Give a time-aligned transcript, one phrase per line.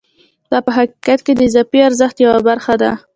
[0.51, 2.91] دا په حقیقت کې د اضافي ارزښت یوه برخه ده